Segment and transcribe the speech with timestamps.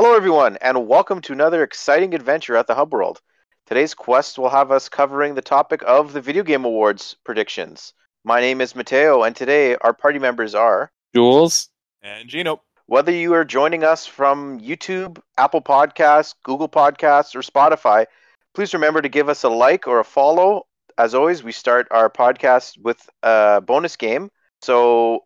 [0.00, 3.20] Hello, everyone, and welcome to another exciting adventure at the Hub World.
[3.66, 7.94] Today's quest will have us covering the topic of the Video Game Awards predictions.
[8.22, 11.68] My name is Matteo, and today our party members are Jules.
[12.00, 12.62] And Gino.
[12.86, 18.06] whether you are joining us from YouTube, Apple Podcasts, Google Podcasts, or Spotify,
[18.54, 20.68] please remember to give us a like or a follow.
[20.96, 24.30] As always, we start our podcast with a bonus game.
[24.62, 25.24] So,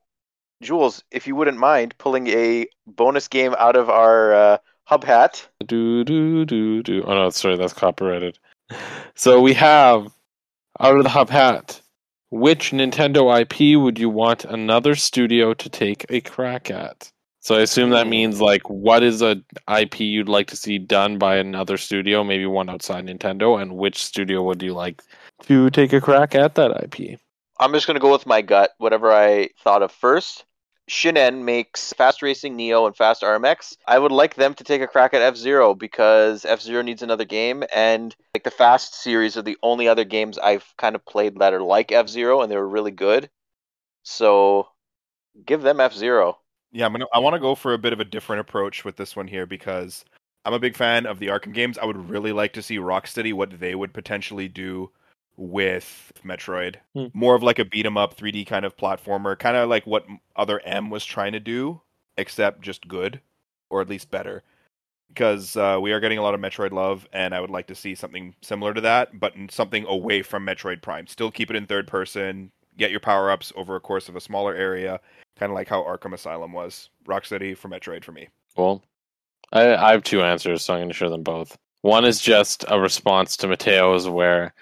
[0.63, 5.49] Jules, if you wouldn't mind pulling a bonus game out of our uh, hub hat.
[5.67, 7.03] Do do do do.
[7.05, 8.39] Oh no, sorry, that's copyrighted.
[9.15, 10.13] So we have
[10.81, 11.81] out of the hub hat.
[12.31, 17.13] Which Nintendo IP would you want another studio to take a crack at?
[17.41, 21.19] So I assume that means like what is a IP you'd like to see done
[21.19, 25.03] by another studio, maybe one outside Nintendo, and which studio would you like
[25.43, 27.21] to take a crack at that IP?
[27.59, 30.45] I'm just going to go with my gut, whatever I thought of first.
[30.93, 33.79] Shin'en makes Fast Racing Neo and Fast RMX.
[33.87, 37.03] I would like them to take a crack at F Zero because F Zero needs
[37.03, 41.03] another game, and like the Fast series are the only other games I've kind of
[41.07, 43.31] played that are like F Zero, and they were really good.
[44.03, 44.69] So,
[45.47, 46.39] give them F Zero.
[46.73, 48.97] Yeah, I'm gonna, I want to go for a bit of a different approach with
[48.97, 50.05] this one here because
[50.45, 51.79] I'm a big fan of the Arkham games.
[51.79, 54.91] I would really like to see Rocksteady what they would potentially do
[55.37, 56.77] with Metroid.
[56.95, 57.07] Hmm.
[57.13, 60.07] More of like a beat 'em up 3D kind of platformer, kind of like what
[60.37, 61.81] other M was trying to do,
[62.17, 63.21] except just good
[63.71, 64.43] or at least better.
[65.09, 67.75] Because uh, we are getting a lot of Metroid love, and I would like to
[67.75, 71.07] see something similar to that, but in something away from Metroid Prime.
[71.07, 74.21] Still keep it in third person, get your power ups over a course of a
[74.21, 75.01] smaller area,
[75.39, 76.89] kind of like how Arkham Asylum was.
[77.07, 78.29] Rocksteady for Metroid for me.
[78.57, 78.83] Cool.
[79.53, 81.59] I, I have two answers, so I'm going to share them both.
[81.83, 84.55] One is just a response to Matteo's, where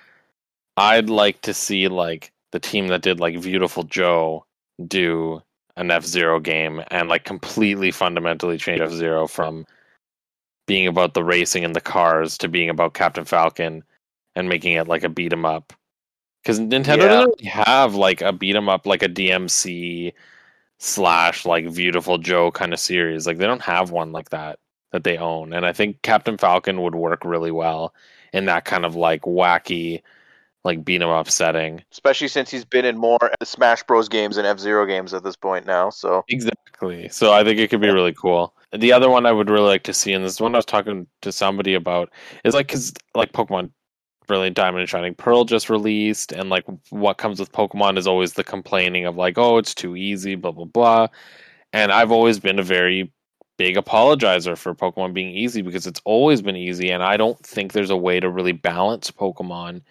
[0.76, 4.44] I'd like to see like the team that did like Beautiful Joe
[4.86, 5.42] do
[5.76, 9.66] an F Zero game and like completely fundamentally change F Zero from
[10.66, 13.82] being about the racing and the cars to being about Captain Falcon
[14.36, 15.72] and making it like a beat 'em up.
[16.42, 17.08] Because Nintendo Yeah.
[17.08, 20.12] doesn't really have like a beat 'em up like a DMC
[20.78, 23.26] slash like Beautiful Joe kind of series.
[23.26, 24.58] Like they don't have one like that
[24.92, 25.52] that they own.
[25.52, 27.94] And I think Captain Falcon would work really well
[28.32, 30.02] in that kind of like wacky
[30.64, 31.82] like beat 'em up setting.
[31.90, 34.08] Especially since he's been in more Smash Bros.
[34.08, 35.90] games and F Zero games at this point now.
[35.90, 37.08] So, Exactly.
[37.08, 38.54] So I think it could be really cool.
[38.72, 40.64] The other one I would really like to see, and this is one I was
[40.64, 42.10] talking to somebody about,
[42.44, 43.70] is like because like Pokemon
[44.26, 48.34] Brilliant Diamond and Shining Pearl just released, and like what comes with Pokemon is always
[48.34, 51.08] the complaining of like, oh, it's too easy, blah blah blah.
[51.72, 53.12] And I've always been a very
[53.56, 57.72] big apologizer for Pokemon being easy because it's always been easy, and I don't think
[57.72, 59.82] there's a way to really balance Pokemon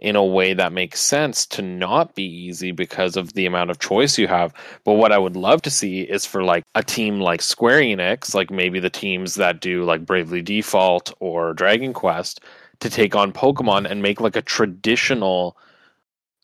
[0.00, 3.80] in a way that makes sense to not be easy because of the amount of
[3.80, 4.54] choice you have.
[4.84, 8.34] But what I would love to see is for like a team like Square Enix,
[8.34, 12.40] like maybe the teams that do like Bravely Default or Dragon Quest,
[12.80, 15.56] to take on Pokemon and make like a traditional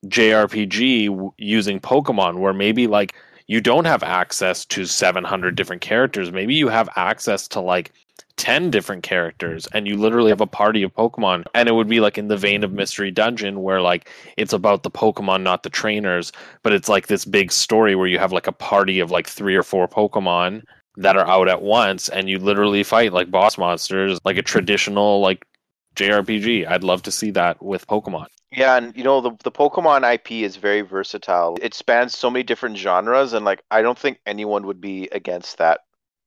[0.07, 3.15] JRPG w- using Pokemon, where maybe like
[3.47, 6.33] you don't have access to 700 different characters.
[6.33, 7.93] Maybe you have access to like
[8.37, 11.45] 10 different characters and you literally have a party of Pokemon.
[11.55, 14.83] And it would be like in the vein of Mystery Dungeon, where like it's about
[14.83, 18.47] the Pokemon, not the trainers, but it's like this big story where you have like
[18.47, 20.63] a party of like three or four Pokemon
[20.97, 25.21] that are out at once and you literally fight like boss monsters, like a traditional
[25.21, 25.47] like
[25.95, 26.67] JRPG.
[26.67, 28.27] I'd love to see that with Pokemon.
[28.51, 31.57] Yeah, and you know the the Pokemon IP is very versatile.
[31.61, 35.59] It spans so many different genres, and like I don't think anyone would be against
[35.59, 35.81] that.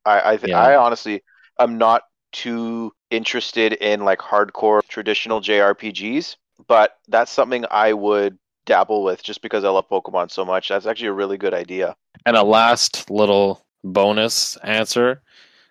[0.06, 0.60] I I, th- Yeah.
[0.60, 1.24] I honestly
[1.60, 6.36] am not too interested in like hardcore traditional JRPGs,
[6.68, 10.70] but that's something I would dabble with just because I love Pokemon so much.
[10.70, 11.96] That's actually a really good idea.
[12.26, 15.22] And a last little bonus answer,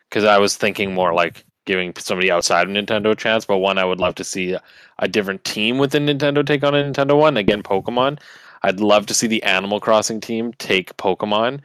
[0.08, 3.76] because I was thinking more like giving somebody outside of Nintendo a chance, but one
[3.76, 4.56] I would love to see
[4.98, 7.36] a different team within Nintendo take on a Nintendo one.
[7.36, 8.18] Again, Pokemon.
[8.62, 11.60] I'd love to see the Animal Crossing team take Pokemon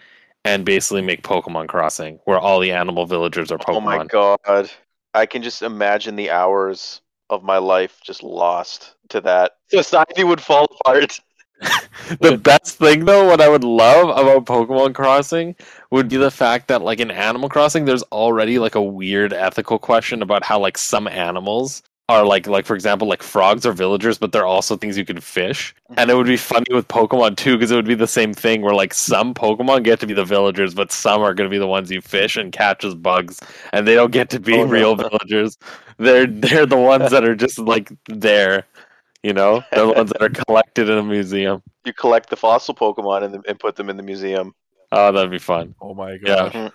[0.46, 3.76] and basically make Pokemon Crossing, where all the animal villagers are Pokemon.
[3.76, 4.72] Oh my god,
[5.14, 9.54] I can just imagine the hours of my life just lost to that.
[9.70, 11.20] Society would fall apart.
[12.22, 15.56] the best thing though what i would love about pokemon crossing
[15.92, 19.78] would be the fact that like in animal crossing there's already like a weird ethical
[19.78, 24.18] question about how like some animals are like like for example like frogs or villagers
[24.18, 27.56] but they're also things you can fish and it would be funny with pokemon too
[27.58, 30.24] because it would be the same thing where like some pokemon get to be the
[30.26, 33.40] villagers but some are going to be the ones you fish and catch as bugs
[33.74, 34.72] and they don't get to be Oh, no.
[34.72, 35.58] real villagers
[35.98, 38.66] they're they're the ones that are just like there
[39.24, 42.74] you know they're the ones that are collected in a museum You collect the fossil
[42.76, 44.54] Pokemon and, and put them in the museum.
[44.92, 45.74] Oh, that'd be fun.
[45.82, 46.70] Oh my god Yeah.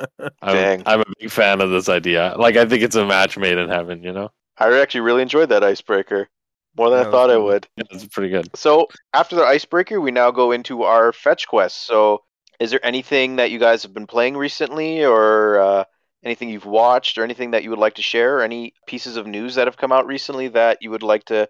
[0.00, 0.26] Mm-hmm.
[0.42, 2.34] I'm, I'm a big fan of this idea.
[2.38, 4.02] Like, I think it's a match made in heaven.
[4.02, 6.28] You know, I actually really enjoyed that icebreaker
[6.76, 7.66] more than I thought I would.
[7.76, 8.48] it's pretty good.
[8.56, 11.84] So after the icebreaker, we now go into our fetch quest.
[11.84, 12.22] So
[12.60, 15.84] is there anything that you guys have been playing recently, or uh,
[16.24, 18.38] anything you've watched, or anything that you would like to share?
[18.38, 21.48] Or any pieces of news that have come out recently that you would like to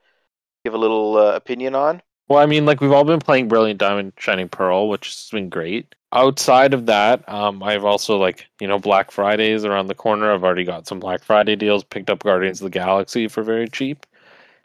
[0.65, 2.03] give a little uh, opinion on?
[2.29, 5.49] Well, I mean, like we've all been playing Brilliant Diamond Shining Pearl, which has been
[5.49, 5.95] great.
[6.13, 10.33] Outside of that, um, I've also like you know Black Friday is around the corner.
[10.33, 11.85] I've already got some Black Friday deals.
[11.85, 14.07] Picked up Guardians of the Galaxy for very cheap.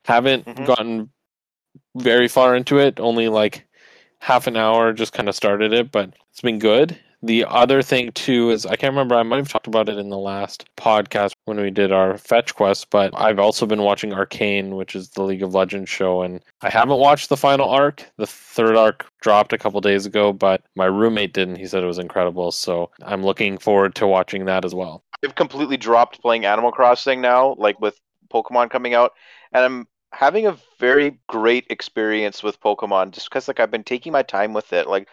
[0.06, 0.66] Haven't Mhm.
[0.66, 1.10] gotten
[1.96, 3.00] very far into it.
[3.00, 3.68] Only like
[4.20, 4.94] half an hour.
[4.94, 6.98] Just kind of started it, but it's been good.
[7.26, 9.16] The other thing too is I can't remember.
[9.16, 12.54] I might have talked about it in the last podcast when we did our fetch
[12.54, 16.42] quest, but I've also been watching Arcane, which is the League of Legends show, and
[16.62, 18.12] I haven't watched the final arc.
[18.18, 21.56] The third arc dropped a couple days ago, but my roommate didn't.
[21.56, 25.02] He said it was incredible, so I'm looking forward to watching that as well.
[25.24, 27.98] I've completely dropped playing Animal Crossing now, like with
[28.34, 29.14] Pokemon coming out,
[29.54, 34.12] and I'm having a very great experience with Pokemon just because like I've been taking
[34.12, 34.88] my time with it.
[34.88, 35.08] Like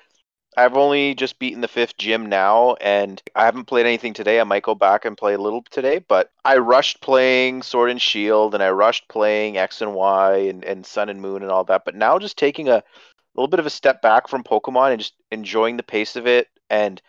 [0.57, 4.41] I've only just beaten the fifth gym now, and I haven't played anything today.
[4.41, 8.03] I might go back and play a little today, but I rushed playing Sword and
[8.03, 11.65] Shield, and I rushed playing X and Y and, and Sun and Moon and all
[11.65, 11.85] that.
[11.85, 12.83] But now just taking a
[13.35, 16.49] little bit of a step back from Pokemon and just enjoying the pace of it
[16.69, 17.01] and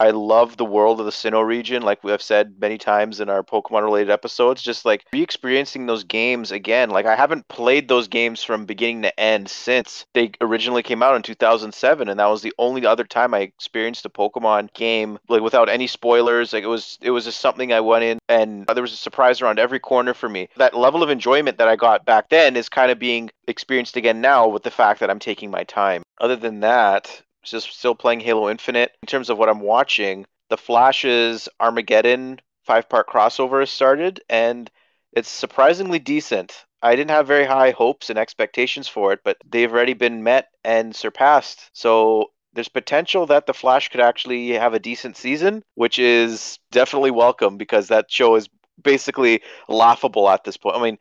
[0.00, 3.28] I love the world of the Sinnoh region, like we have said many times in
[3.28, 4.62] our Pokemon related episodes.
[4.62, 6.90] Just like re experiencing those games again.
[6.90, 11.16] Like, I haven't played those games from beginning to end since they originally came out
[11.16, 15.42] in 2007, and that was the only other time I experienced a Pokemon game, like,
[15.42, 16.52] without any spoilers.
[16.52, 19.40] Like, it was, it was just something I went in, and there was a surprise
[19.40, 20.48] around every corner for me.
[20.56, 24.20] That level of enjoyment that I got back then is kind of being experienced again
[24.20, 26.02] now with the fact that I'm taking my time.
[26.20, 28.92] Other than that, just still playing Halo Infinite.
[29.02, 34.70] In terms of what I'm watching, The Flash's Armageddon five part crossover has started, and
[35.12, 36.64] it's surprisingly decent.
[36.82, 40.48] I didn't have very high hopes and expectations for it, but they've already been met
[40.64, 41.70] and surpassed.
[41.72, 47.10] So there's potential that The Flash could actually have a decent season, which is definitely
[47.10, 48.48] welcome because that show is
[48.82, 50.76] basically laughable at this point.
[50.76, 50.98] I mean,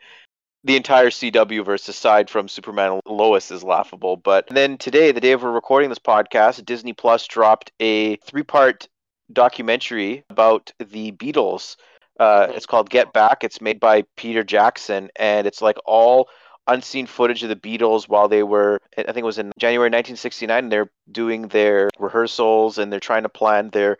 [0.64, 4.16] the entire CW verse aside from Superman Lois is laughable.
[4.18, 8.44] But then today, the day of we're recording this podcast, Disney Plus dropped a three
[8.44, 8.88] part
[9.32, 11.76] documentary about the Beatles.
[12.20, 13.44] Uh, it's called Get Back.
[13.44, 16.30] It's made by Peter Jackson, and it's like all
[16.68, 20.64] unseen footage of the Beatles while they were, I think it was in January 1969,
[20.64, 23.98] and they're doing their rehearsals and they're trying to plan their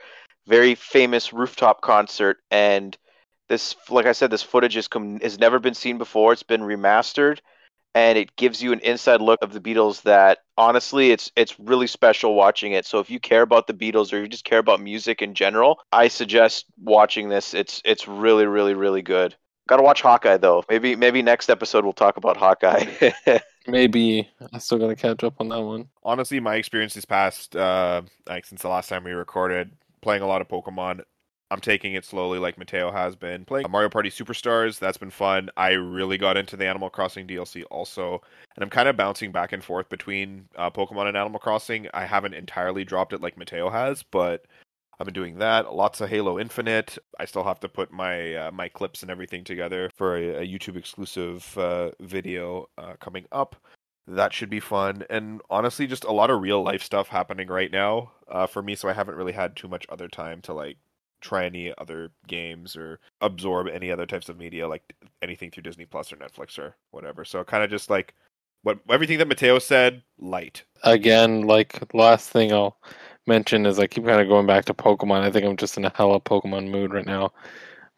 [0.48, 2.38] very famous rooftop concert.
[2.52, 2.98] And
[3.50, 6.34] this, like I said, this footage is com- has never been seen before.
[6.34, 7.40] It's been remastered,
[7.96, 11.88] and it gives you an inside look of the Beatles that honestly, it's it's really
[11.88, 12.86] special watching it.
[12.86, 15.80] So if you care about the Beatles or you just care about music in general,
[15.92, 17.54] I suggest watching this.
[17.54, 19.36] It's it's really really really good.
[19.68, 20.64] Got to watch Hawkeye though.
[20.70, 23.12] Maybe maybe next episode we'll talk about Hawkeye.
[23.66, 25.88] Maybe I still got to catch up on that one.
[26.04, 30.28] honestly, my experience this past uh like since the last time we recorded, playing a
[30.28, 31.04] lot of Pokemon.
[31.54, 34.80] I'm taking it slowly, like Matteo has been playing Mario Party Superstars.
[34.80, 35.52] That's been fun.
[35.56, 38.24] I really got into the Animal Crossing DLC also,
[38.56, 41.88] and I'm kind of bouncing back and forth between uh, Pokemon and Animal Crossing.
[41.94, 44.46] I haven't entirely dropped it like Matteo has, but
[45.00, 45.76] I've been doing that.
[45.76, 46.98] Lots of Halo Infinite.
[47.20, 50.48] I still have to put my uh, my clips and everything together for a, a
[50.48, 53.56] YouTube exclusive uh, video uh, coming up.
[54.08, 55.04] That should be fun.
[55.08, 58.74] And honestly, just a lot of real life stuff happening right now uh, for me.
[58.74, 60.78] So I haven't really had too much other time to like
[61.24, 64.84] try any other games or absorb any other types of media, like
[65.22, 67.26] anything through Disney Plus or Netflix or whatever.
[67.26, 68.14] So kind of just like
[68.64, 70.64] what everything that Matteo said, light.
[70.84, 72.78] Again, like last thing I'll
[73.26, 75.22] mention is I keep kind of going back to Pokemon.
[75.22, 77.32] I think I'm just in a hella Pokemon mood right now.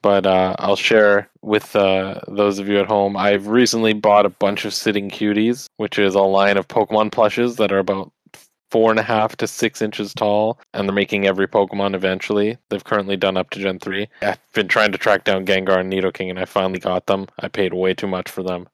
[0.02, 3.18] But uh, I'll share with uh, those of you at home.
[3.18, 7.56] I've recently bought a bunch of Sitting Cuties, which is a line of Pokemon plushes
[7.56, 8.12] that are about
[8.70, 12.58] four and a half to six inches tall, and they're making every Pokemon eventually.
[12.70, 14.08] They've currently done up to Gen 3.
[14.22, 17.28] I've been trying to track down Gengar and Nidoking, and I finally got them.
[17.40, 18.68] I paid way too much for them,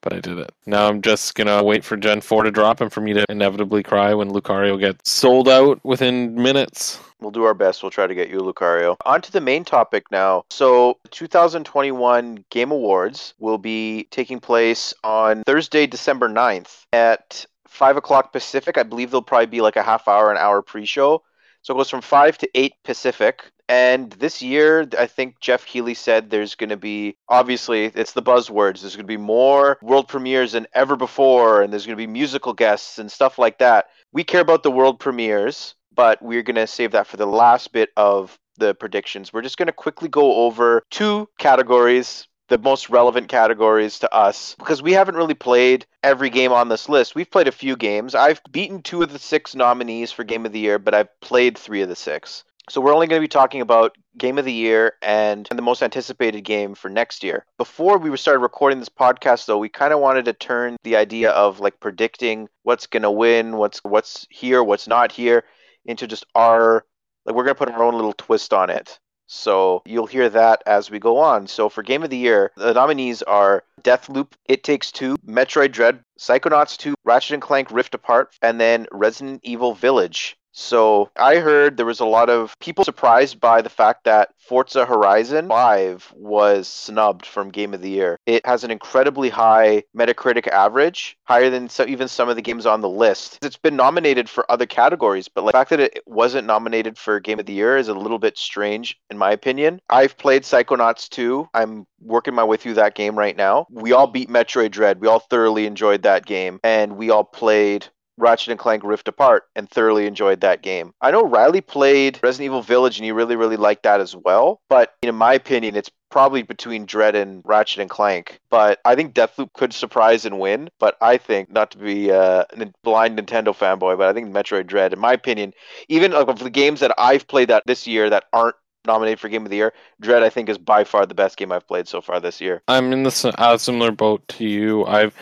[0.00, 0.52] but I did it.
[0.66, 3.82] Now I'm just gonna wait for Gen 4 to drop and for me to inevitably
[3.82, 7.00] cry when Lucario gets sold out within minutes.
[7.20, 7.82] We'll do our best.
[7.82, 8.96] We'll try to get you, Lucario.
[9.06, 10.44] On to the main topic now.
[10.50, 18.32] So, 2021 Game Awards will be taking place on Thursday, December 9th at 5 o'clock
[18.32, 18.78] Pacific.
[18.78, 21.22] I believe there'll probably be like a half hour, an hour pre show.
[21.62, 23.50] So it goes from 5 to 8 Pacific.
[23.68, 28.22] And this year, I think Geoff Keighley said there's going to be, obviously, it's the
[28.22, 28.82] buzzwords.
[28.82, 32.06] There's going to be more world premieres than ever before, and there's going to be
[32.06, 33.86] musical guests and stuff like that.
[34.12, 37.72] We care about the world premieres, but we're going to save that for the last
[37.72, 39.32] bit of the predictions.
[39.32, 44.54] We're just going to quickly go over two categories the most relevant categories to us
[44.58, 47.14] because we haven't really played every game on this list.
[47.14, 48.14] We've played a few games.
[48.14, 51.56] I've beaten two of the six nominees for Game of the Year, but I've played
[51.56, 52.44] three of the six.
[52.70, 55.82] So we're only going to be talking about Game of the Year and the most
[55.82, 57.44] anticipated game for next year.
[57.58, 61.30] Before we started recording this podcast, though, we kind of wanted to turn the idea
[61.30, 65.44] of like predicting what's going to win, what's what's here, what's not here,
[65.84, 66.86] into just our
[67.26, 68.98] like we're going to put our own little twist on it.
[69.26, 71.46] So you'll hear that as we go on.
[71.46, 76.00] So for Game of the Year, the nominees are Deathloop, It Takes Two, Metroid Dread,
[76.18, 80.36] Psychonauts 2, Ratchet and Clank Rift Apart, and then Resident Evil Village.
[80.56, 84.86] So I heard there was a lot of people surprised by the fact that Forza
[84.86, 88.18] Horizon 5 was snubbed from Game of the Year.
[88.26, 92.66] It has an incredibly high Metacritic average, higher than so, even some of the games
[92.66, 93.38] on the list.
[93.42, 97.18] It's been nominated for other categories, but like, the fact that it wasn't nominated for
[97.18, 99.80] Game of the Year is a little bit strange, in my opinion.
[99.90, 101.48] I've played Psychonauts 2.
[101.52, 103.66] I'm working my way through that game right now.
[103.70, 105.00] We all beat Metroid Dread.
[105.00, 109.44] We all thoroughly enjoyed that game, and we all played Ratchet and Clank Rift Apart
[109.56, 110.92] and thoroughly enjoyed that game.
[111.00, 114.60] I know Riley played Resident Evil Village and he really, really liked that as well.
[114.68, 118.38] But in my opinion, it's probably between Dread and Ratchet and Clank.
[118.48, 120.70] But I think Deathloop could surprise and win.
[120.78, 124.66] But I think, not to be uh, a blind Nintendo fanboy, but I think Metroid
[124.66, 125.52] Dread, in my opinion,
[125.88, 128.54] even of the games that I've played that this year that aren't
[128.86, 131.50] nominated for Game of the Year, Dread I think is by far the best game
[131.50, 132.62] I've played so far this year.
[132.68, 134.84] I'm in the uh, similar boat to you.
[134.86, 135.14] I've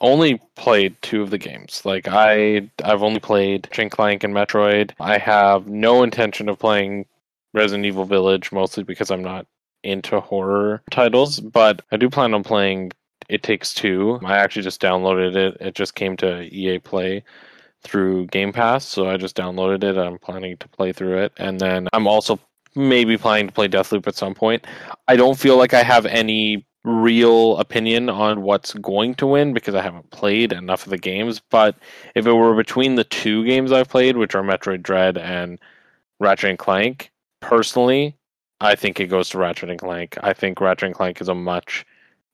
[0.00, 1.82] only played two of the games.
[1.84, 4.92] Like I, I've only played Chin Clank and Metroid.
[5.00, 7.06] I have no intention of playing
[7.52, 9.46] Resident Evil Village, mostly because I'm not
[9.82, 11.40] into horror titles.
[11.40, 12.92] But I do plan on playing
[13.28, 14.20] It Takes Two.
[14.24, 15.56] I actually just downloaded it.
[15.60, 17.24] It just came to EA Play
[17.82, 19.96] through Game Pass, so I just downloaded it.
[19.96, 22.38] I'm planning to play through it, and then I'm also
[22.74, 24.66] maybe planning to play Deathloop at some point.
[25.08, 29.74] I don't feel like I have any real opinion on what's going to win because
[29.74, 31.40] I haven't played enough of the games.
[31.50, 31.76] But
[32.14, 35.58] if it were between the two games I've played, which are Metroid Dread and
[36.18, 37.10] Ratchet and Clank,
[37.40, 38.16] personally,
[38.60, 40.16] I think it goes to Ratchet and Clank.
[40.22, 41.84] I think Ratchet and Clank is a much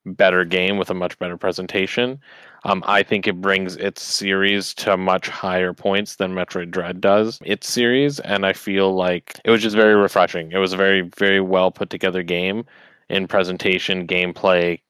[0.05, 2.21] better game with a much better presentation.
[2.65, 7.41] Um, I think it brings its series to much higher points than Metroid Dread does
[7.45, 10.53] its series, and I feel like it was just very refreshing.
[10.53, 12.65] It was a very, very well put together game
[13.09, 14.81] in presentation, gameplay,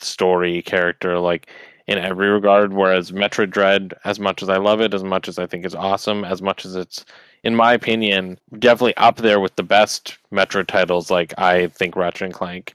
[0.00, 1.48] story, character, like
[1.86, 2.72] in every regard.
[2.72, 5.74] Whereas Metroid Dread, as much as I love it, as much as I think is
[5.74, 7.04] awesome, as much as it's,
[7.42, 12.22] in my opinion, definitely up there with the best Metroid titles, like I think Ratchet
[12.22, 12.74] and Clank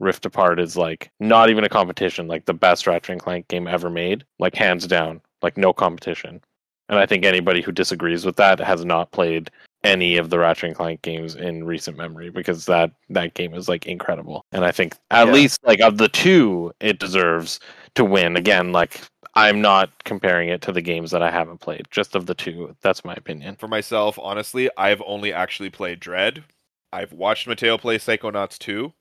[0.00, 3.68] Rift Apart is like not even a competition, like the best Ratchet and Clank game
[3.68, 6.40] ever made, like hands down, like no competition.
[6.88, 9.50] And I think anybody who disagrees with that has not played
[9.84, 13.68] any of the Ratchet and Clank games in recent memory because that that game is
[13.68, 14.44] like incredible.
[14.52, 15.32] And I think at yeah.
[15.32, 17.60] least like of the two, it deserves
[17.94, 18.36] to win.
[18.36, 19.00] Again, like
[19.34, 21.86] I'm not comparing it to the games that I haven't played.
[21.90, 23.56] Just of the two, that's my opinion.
[23.56, 26.44] For myself, honestly, I've only actually played Dread.
[26.92, 28.92] I've watched Matteo play Psychonauts 2.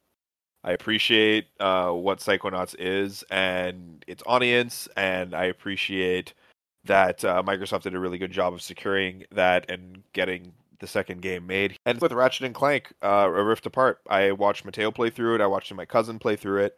[0.63, 6.33] I appreciate uh, what Psychonauts is and its audience, and I appreciate
[6.85, 11.21] that uh, Microsoft did a really good job of securing that and getting the second
[11.21, 11.77] game made.
[11.85, 15.41] And with Ratchet and Clank, uh, A Rift Apart, I watched Matteo play through it.
[15.41, 16.77] I watched my cousin play through it.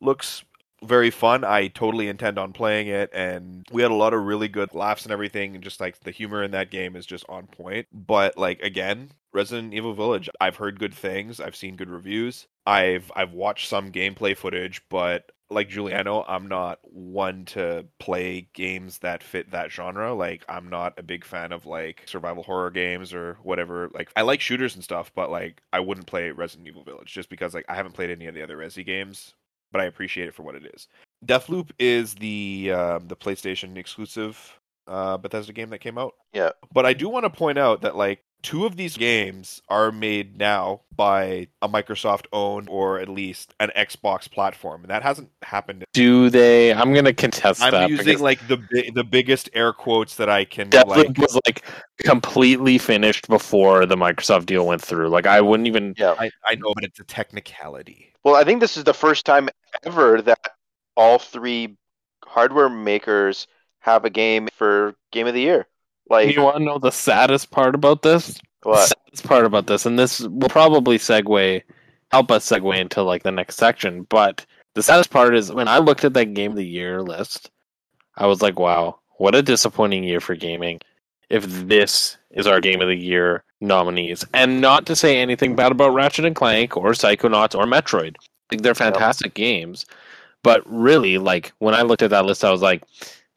[0.00, 0.44] Looks
[0.84, 1.44] very fun.
[1.44, 5.04] I totally intend on playing it, and we had a lot of really good laughs
[5.04, 5.54] and everything.
[5.54, 7.86] And just like the humor in that game is just on point.
[7.92, 11.40] But like again, Resident Evil Village, I've heard good things.
[11.40, 12.46] I've seen good reviews.
[12.66, 18.98] I've I've watched some gameplay footage, but like Giuliano, I'm not one to play games
[18.98, 20.14] that fit that genre.
[20.14, 23.90] Like I'm not a big fan of like survival horror games or whatever.
[23.94, 27.30] Like I like shooters and stuff, but like I wouldn't play Resident Evil Village just
[27.30, 29.34] because like I haven't played any of the other Resi games,
[29.72, 30.88] but I appreciate it for what it is.
[31.24, 36.14] Deathloop is the uh, the PlayStation exclusive uh, Bethesda game that came out.
[36.32, 36.50] Yeah.
[36.72, 40.38] But I do want to point out that like two of these games are made
[40.38, 45.84] now by a Microsoft owned or at least an Xbox platform, and that hasn't happened.
[45.92, 46.72] Do they?
[46.72, 47.84] I'm going to contest I'm that.
[47.84, 48.58] I'm using like the
[48.94, 50.70] the biggest air quotes that I can.
[50.70, 51.64] Definitely like, was like
[51.98, 55.08] completely finished before the Microsoft deal went through.
[55.08, 55.94] Like I wouldn't even.
[55.96, 58.12] Yeah, I, I know, but it's a technicality.
[58.24, 59.48] Well, I think this is the first time
[59.84, 60.52] ever that
[60.96, 61.76] all three
[62.24, 63.46] hardware makers
[63.80, 65.66] have a game for Game of the Year.
[66.10, 68.40] Like, you want to know the saddest part about this?
[68.62, 68.76] What?
[68.76, 71.62] The saddest part about this, and this will probably segue,
[72.10, 74.02] help us segue into like the next section.
[74.04, 77.50] But the saddest part is when I looked at that game of the year list,
[78.16, 80.80] I was like, wow, what a disappointing year for gaming.
[81.30, 84.24] if this is our game of the year nominees.
[84.32, 88.16] And not to say anything bad about Ratchet and Clank or Psychonauts or Metroid.
[88.50, 89.84] Like, they're fantastic games.
[90.42, 92.82] But really, like when I looked at that list, I was like,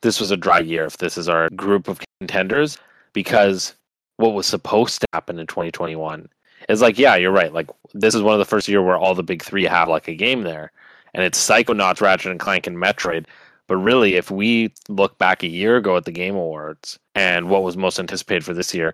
[0.02, 2.78] this was a dry year if this is our group of contenders
[3.14, 3.76] because
[4.18, 6.28] what was supposed to happen in 2021
[6.70, 7.54] is like, yeah, you're right.
[7.54, 10.08] Like this is one of the first year where all the big three have like
[10.08, 10.72] a game there,
[11.14, 13.26] and it's Psychonauts, Ratchet and Clank, and Metroid.
[13.68, 17.64] But really, if we look back a year ago at the Game Awards and what
[17.64, 18.94] was most anticipated for this year,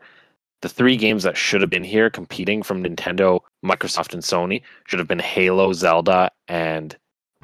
[0.62, 5.00] the three games that should have been here competing from Nintendo, Microsoft, and Sony should
[5.00, 6.96] have been Halo, Zelda, and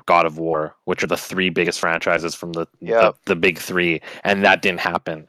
[0.05, 3.01] God of War, which are the three biggest franchises from the, Yeah.
[3.01, 5.27] the the big three, and that didn't happen.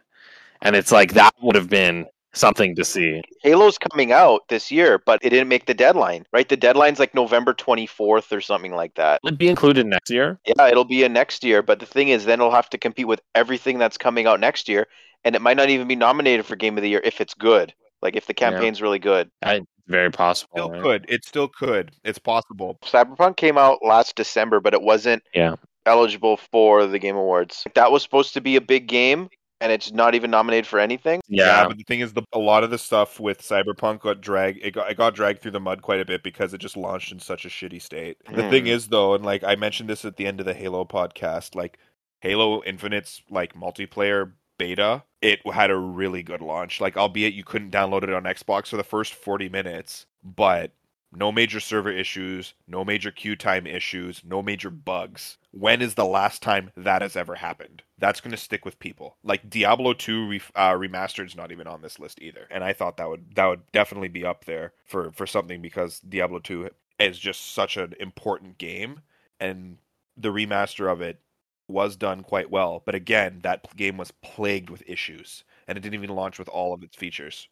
[0.63, 3.23] And it's like that would have been something to see.
[3.43, 6.49] Halo's coming out this year, but it didn't make the deadline, right?
[6.49, 9.21] The deadline's like November 24th or something like that.
[9.23, 10.39] Will it be included next year?
[10.47, 13.07] Yeah, it'll be a next year, but the thing is, then it'll have to compete
[13.07, 14.89] with everything that's coming out next year,
[15.25, 17.73] and it might not even be nominated for Game of the Year if it's good.
[18.03, 18.51] Like if the Yeah.
[18.51, 19.31] campaign's really good.
[19.43, 20.51] I, very possible.
[20.57, 20.83] Still right?
[20.83, 21.07] could.
[21.09, 21.93] It still could.
[22.05, 22.79] It's possible.
[22.85, 25.57] Cyberpunk came out last December, but it wasn't Yeah.
[25.87, 27.65] eligible for the Game Awards.
[27.75, 29.29] That was supposed to be a big game,
[29.61, 31.21] and it's not even nominated for anything.
[31.29, 34.61] Yeah, but the thing is, the, a lot of the stuff with Cyberpunk got dragged.
[34.63, 37.13] It got, it got dragged through the mud quite a bit because it just launched
[37.13, 38.17] in such a shitty state.
[38.33, 38.51] The Hmm.
[38.51, 41.55] thing is, though, and like I mentioned this at the end of the Halo podcast,
[41.55, 41.79] like
[42.21, 46.81] Halo Infinite's like multiplayer beta, it had a really good launch.
[46.81, 50.73] Like, albeit you couldn't download it on Xbox for the first forty minutes, but
[51.17, 55.39] no major server issues, no major queue time issues, no major bugs.
[55.53, 57.83] When is the last time that has ever happened?
[57.99, 59.17] That's going to stick with people.
[59.23, 62.73] Like Diablo 2 re- uh, remastered is not even on this list either, and I
[62.73, 66.71] thought that would that would definitely be up there for for something because Diablo 2
[66.99, 69.01] is just such an important game,
[69.39, 69.79] and
[70.17, 71.21] the remaster of it
[71.69, 72.83] was done quite well.
[72.85, 76.75] But again, that game was plagued with issues, and it didn't even launch with all
[76.75, 77.49] of its features.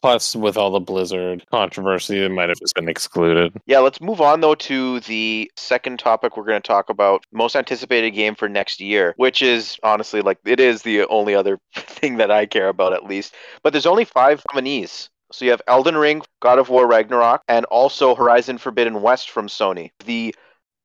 [0.00, 3.60] Plus, with all the Blizzard controversy, it might have just been excluded.
[3.66, 7.54] Yeah, let's move on though to the second topic we're going to talk about most
[7.54, 12.16] anticipated game for next year, which is honestly like it is the only other thing
[12.16, 13.34] that I care about at least.
[13.62, 15.08] But there's only five nominees.
[15.30, 19.46] So you have Elden Ring, God of War Ragnarok, and also Horizon Forbidden West from
[19.46, 19.90] Sony.
[20.04, 20.34] The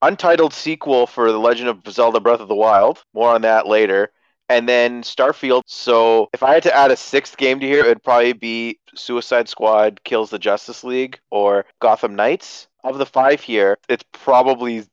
[0.01, 3.03] untitled sequel for The Legend of Zelda Breath of the Wild.
[3.13, 4.11] More on that later.
[4.49, 5.63] And then Starfield.
[5.65, 8.79] So if I had to add a sixth game to here, it would probably be
[8.95, 12.67] Suicide Squad Kills the Justice League or Gotham Knights.
[12.83, 14.85] Of the five here, it's probably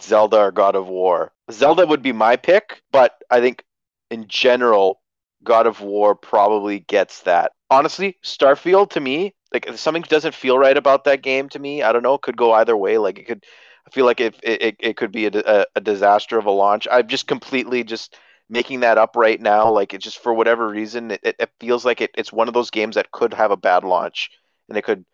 [0.00, 1.32] Zelda or God of War.
[1.50, 3.64] Zelda would be my pick, but I think
[4.10, 5.00] in general,
[5.42, 7.52] God of War probably gets that.
[7.70, 11.82] Honestly, Starfield to me, like something doesn't feel right about that game to me.
[11.82, 12.14] I don't know.
[12.14, 12.98] It could go either way.
[12.98, 13.44] Like it could.
[13.86, 16.88] I feel like it it, it could be a, a, disaster of a launch.
[16.90, 18.16] I'm just completely just
[18.48, 19.70] making that up right now.
[19.70, 22.70] Like it just for whatever reason, it, it, feels like it, it's one of those
[22.70, 24.30] games that could have a bad launch
[24.68, 25.04] and it could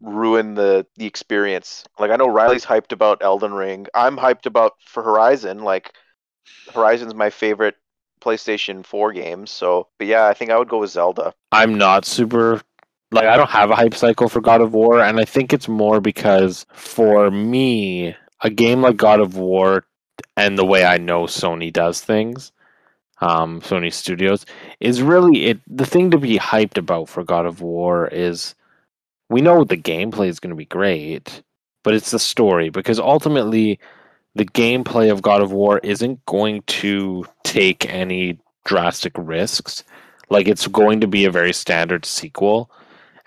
[0.00, 1.84] ruin the the experience.
[1.98, 3.86] Like I know Riley's hyped about Elden Ring.
[3.94, 5.60] I'm hyped about for Horizon.
[5.60, 5.92] Like
[6.72, 7.76] Horizon's my favorite
[8.20, 9.46] PlayStation 4 game.
[9.46, 11.34] So, but yeah, I think I would go with Zelda.
[11.52, 12.62] I'm not super
[13.10, 15.68] like I don't have a hype cycle for God of War, and I think it's
[15.68, 19.84] more because for me, a game like God of War
[20.36, 22.52] and the way I know Sony does things,
[23.20, 24.46] um, Sony Studios,
[24.80, 28.54] is really it the thing to be hyped about for God of War is
[29.30, 31.42] we know the gameplay is gonna be great,
[31.82, 33.78] but it's the story because ultimately
[34.34, 39.82] the gameplay of God of War isn't going to take any drastic risks.
[40.30, 42.70] Like it's going to be a very standard sequel.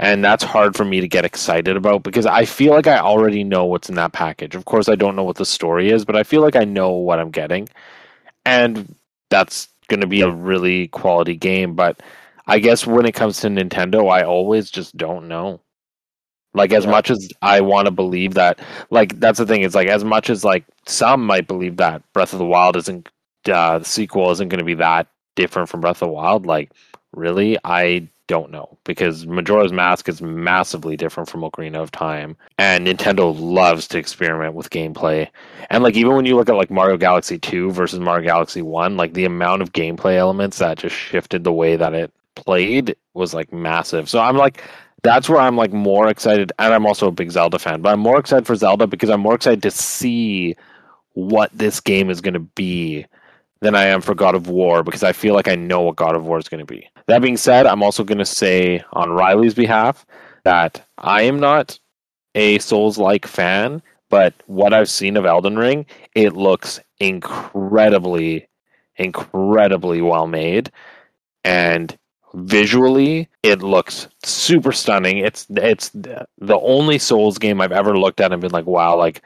[0.02, 3.46] And that's hard for me to get excited about because I feel like I already
[3.46, 4.56] know what's in that package.
[4.56, 6.92] Of course, I don't know what the story is, but I feel like I know
[6.92, 7.70] what I'm getting.
[8.46, 8.96] And
[9.30, 11.76] that's going to be a really quality game.
[11.76, 12.02] But
[12.48, 15.62] I guess when it comes to Nintendo, I always just don't know.
[16.54, 16.92] Like as Yeah.
[16.92, 18.60] much as I want to believe that,
[18.90, 19.64] like that's the thing.
[19.64, 23.10] It's like as much as like some might believe that Breath of the Wild isn't
[23.52, 26.46] uh, the sequel isn't going to be that different from Breath of the Wild.
[26.46, 26.72] Like
[27.16, 32.88] really, I don't know because Majora's Mask is massively different from Ocarina of Time, and
[32.88, 35.28] Nintendo loves to experiment with gameplay.
[35.70, 38.96] And like even when you look at like Mario Galaxy Two versus Mario Galaxy One,
[38.96, 43.34] like the amount of gameplay elements that just shifted the way that it played was
[43.34, 44.10] like massive.
[44.10, 44.64] So I'm like
[45.04, 47.82] that's where I'm like more excited, and I'm also a big Zelda fan.
[47.82, 50.56] But I'm more excited for Zelda because I'm more excited to see
[51.16, 53.06] what this game is going to be
[53.62, 56.16] than I am for God of War because I feel like I know what God
[56.16, 56.88] of War is going to be.
[57.08, 60.06] That being said, I'm also going to say on Riley's behalf
[60.44, 61.80] that I am not
[62.34, 68.48] a Souls like fan, but what I've seen of Elden Ring, it looks incredibly,
[68.96, 70.72] incredibly well made.
[71.44, 71.98] And
[72.34, 75.18] visually it looks super stunning.
[75.18, 79.22] It's it's the only Souls game I've ever looked at and been like, wow, like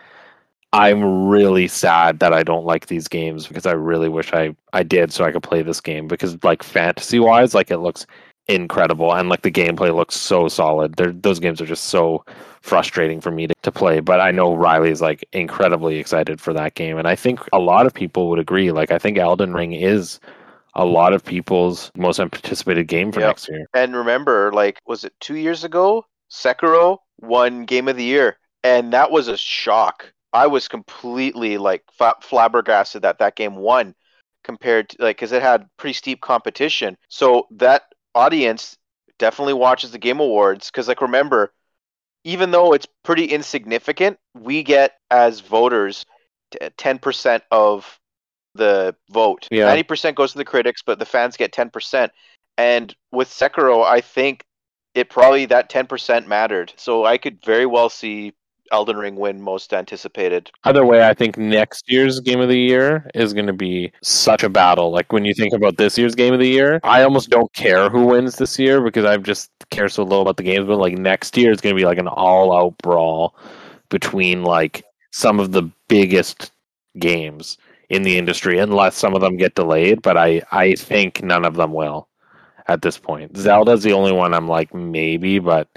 [0.75, 4.83] I'm really sad that I don't like these games because I really wish I I
[4.83, 8.05] did so I could play this game because like fantasy wise, like it looks
[8.47, 10.95] incredible and like the gameplay looks so solid.
[10.97, 12.25] They're, those games are just so
[12.61, 14.01] frustrating for me to, to play.
[14.01, 17.85] But I know Riley's like incredibly excited for that game, and I think a lot
[17.85, 18.71] of people would agree.
[18.71, 20.19] Like I think Elden Ring is
[20.75, 23.29] a lot of people's most anticipated game for Yep.
[23.29, 23.65] next year.
[23.73, 26.05] And remember, like, was it two years ago?
[26.29, 30.11] Sekiro won Game of the Year, and that was a shock.
[30.36, 33.95] I was completely like fa- flabbergasted that that game won
[34.43, 36.98] compared to like because it had pretty steep competition.
[37.08, 38.78] So that audience
[39.17, 41.54] definitely watches the Game Awards because, like, remember,
[42.26, 46.06] even though it's pretty insignificant, we get as voters
[46.78, 47.98] ten percent of
[48.56, 49.48] the vote.
[49.52, 49.67] Yeah.
[49.67, 52.12] Ninety percent goes to the critics, but the fans get ten percent.
[52.58, 54.43] And with Sekiro, I think
[54.93, 56.74] it probably that ten percent mattered.
[56.76, 58.34] So I could very well see
[58.75, 60.51] Elden Ring win most anticipated.
[60.65, 64.43] Either way, I think next year's game of the year is going to be such
[64.43, 64.91] a battle.
[64.91, 67.89] Like when you think about this year's game of the year, I almost don't care
[67.89, 70.67] who wins this year because I just care so little about the games.
[70.67, 73.33] But like next year is going to be like an all-out brawl
[73.88, 76.51] between like some of the biggest
[76.99, 77.57] games
[77.89, 80.01] in the industry, unless some of them get delayed.
[80.01, 82.09] But I I think none of them will
[82.67, 83.38] at this point.
[83.38, 85.69] Zelda's the only one I'm like maybe, but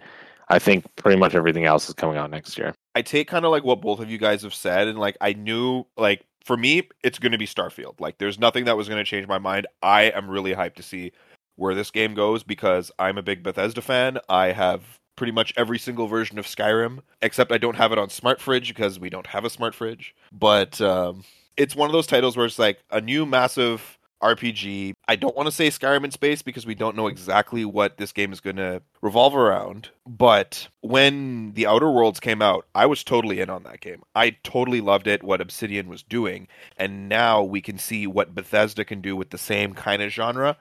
[0.49, 2.75] I think pretty much everything else is coming out next year.
[2.99, 5.33] I take kind of like what both of you guys have said, and like I
[5.33, 8.01] knew, like for me, it's going to be Starfield.
[8.01, 9.69] Like, there's nothing that was going to change my mind.
[9.85, 11.13] I am really hyped to see
[11.55, 14.19] where this game goes because I'm a big Bethesda fan.
[14.29, 18.11] I have pretty much every single version of Skyrim, except I don't have it on
[18.11, 20.13] Smart Fridge because we don't have a Smart Fridge.
[20.33, 21.23] But um,
[21.57, 24.93] it's one of those titles where it's like a new massive RPG.
[25.07, 28.13] I don't want to say Skyrim in space because we don't know exactly what this
[28.13, 29.91] game is going to revolve around.
[30.07, 34.03] But when the Outer Worlds came out, I was totally in on that game.
[34.15, 36.49] I totally loved it, what Obsidian was doing.
[36.77, 40.57] And now we can see what Bethesda can do with the same kind of genre,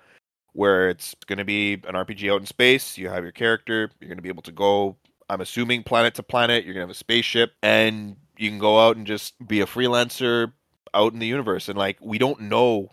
[0.54, 2.98] where it's going to be an RPG out in space.
[2.98, 4.98] You have your character, you're going to be able to go,
[5.30, 6.64] I'm assuming, planet to planet.
[6.64, 9.66] You're going to have a spaceship, and you can go out and just be a
[9.66, 10.54] freelancer
[10.94, 11.68] out in the universe.
[11.68, 12.90] And like, we don't know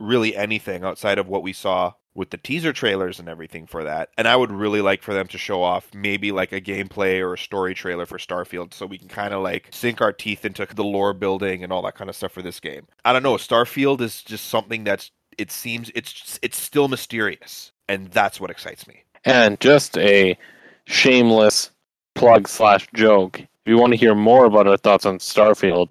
[0.00, 4.08] really anything outside of what we saw with the teaser trailers and everything for that.
[4.18, 7.34] And I would really like for them to show off maybe like a gameplay or
[7.34, 10.66] a story trailer for Starfield so we can kind of like sink our teeth into
[10.66, 12.86] the lore building and all that kind of stuff for this game.
[13.04, 18.10] I don't know, Starfield is just something that's it seems it's it's still mysterious and
[18.10, 19.04] that's what excites me.
[19.24, 20.36] And just a
[20.86, 21.70] shameless
[22.14, 23.40] plug slash joke.
[23.40, 25.90] If you want to hear more about our thoughts on Starfield,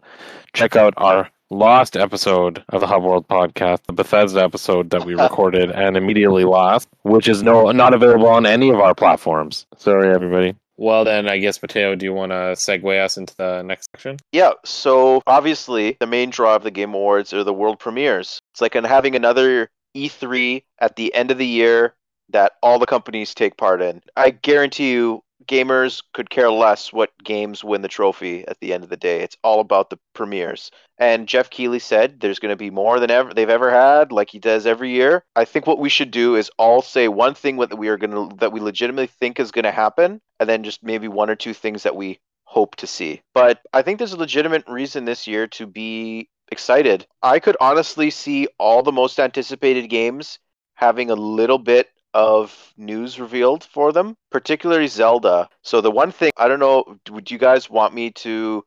[0.53, 5.15] check out our last episode of the Hub World podcast, the Bethesda episode that we
[5.15, 9.65] recorded and immediately lost, which is no not available on any of our platforms.
[9.77, 10.55] Sorry, everybody.
[10.77, 14.17] Well, then I guess Matteo, do you want to segue us into the next section?
[14.31, 18.39] Yeah, so obviously the main draw of the Game Awards are the world premieres.
[18.53, 21.95] It's like an- having another E3 at the end of the year
[22.29, 24.01] that all the companies take part in.
[24.15, 28.83] I guarantee you gamers could care less what games win the trophy at the end
[28.83, 29.21] of the day.
[29.21, 30.69] It's all about the premieres.
[30.99, 34.29] And Geoff Keighley said there's going to be more than ever they've ever had, like
[34.29, 35.25] he does every year.
[35.35, 38.11] I think what we should do is all say one thing that we are going
[38.11, 41.35] to that we legitimately think is going to happen, and then just maybe one or
[41.35, 43.21] two things that we hope to see.
[43.33, 47.07] But I think there's a legitimate reason this year to be excited.
[47.23, 50.39] I could honestly see all the most anticipated games
[50.75, 55.49] having a little bit of news revealed for them, particularly Zelda.
[55.63, 58.63] So the one thing I don't know, would you guys want me to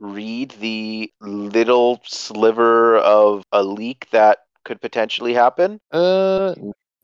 [0.00, 5.80] read the little sliver of a leak that could potentially happen?
[5.90, 6.54] Uh,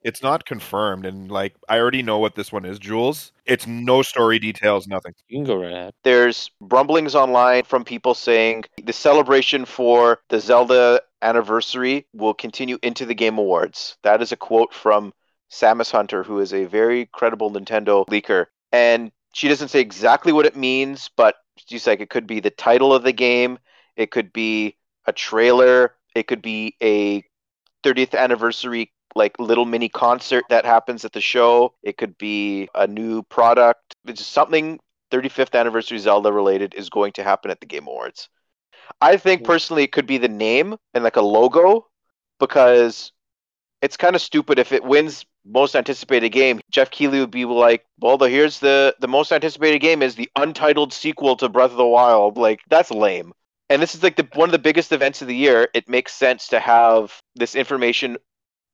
[0.03, 3.33] It's not confirmed and like I already know what this one is, Jules.
[3.47, 5.13] It's no story details, nothing.
[5.29, 5.95] you can go right ahead.
[6.05, 13.07] There's rumblings online from people saying the celebration for the Zelda anniversary will continue into
[13.07, 13.97] the Game Awards.
[14.03, 15.13] That is a quote from
[15.51, 18.47] Samus Hunter, who is a very credible Nintendo leaker.
[18.73, 22.51] And she doesn't say exactly what it means, but she's like, it could be the
[22.51, 23.59] title of the game,
[23.97, 24.77] it could be
[25.07, 27.25] a trailer, it could be a
[27.83, 31.75] 30th anniversary like little mini concert that happens at the show.
[31.83, 33.95] It could be a new product.
[34.07, 34.81] It's something
[35.11, 38.29] 35th anniversary Zelda related is going to happen at the Game Awards.
[39.01, 41.87] I think personally it could be the name and like a logo
[42.41, 43.13] because
[43.81, 46.61] it's kind of stupid if it wins most anticipated game.
[46.71, 50.31] Geoff Keighley would be like, "Well, the here's the the most anticipated game is the
[50.37, 53.33] untitled sequel to Breath of the Wild." Like that's lame.
[53.71, 55.69] And this is like the one of the biggest events of the year.
[55.75, 58.17] It makes sense to have this information